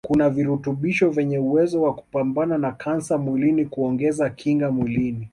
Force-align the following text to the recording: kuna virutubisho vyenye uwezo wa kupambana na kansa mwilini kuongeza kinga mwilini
kuna 0.07 0.29
virutubisho 0.29 1.09
vyenye 1.09 1.39
uwezo 1.39 1.81
wa 1.81 1.95
kupambana 1.95 2.57
na 2.57 2.71
kansa 2.71 3.17
mwilini 3.17 3.65
kuongeza 3.65 4.29
kinga 4.29 4.71
mwilini 4.71 5.29